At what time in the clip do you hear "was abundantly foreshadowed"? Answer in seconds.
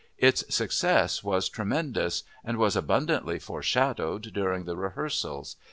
2.57-4.33